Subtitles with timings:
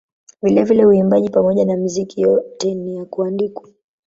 [0.41, 3.69] Vilevile uimbaji pamoja na muziki yote ni ya kuandikwa.